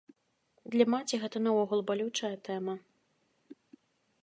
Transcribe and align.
Для 0.75 0.85
маці 0.93 1.19
гэта 1.25 1.37
наогул 1.47 1.79
балючая 1.91 2.33
тэма. 2.51 2.75